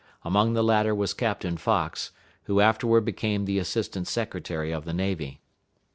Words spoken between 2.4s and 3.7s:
who afterward became the